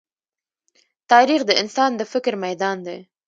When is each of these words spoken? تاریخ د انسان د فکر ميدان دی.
تاریخ 1.11 1.41
د 1.45 1.51
انسان 1.61 1.91
د 1.95 2.01
فکر 2.11 2.33
ميدان 2.45 2.77
دی. 2.87 2.97